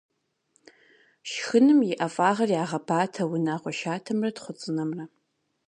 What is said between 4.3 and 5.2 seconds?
тхъуцӏынэмрэ.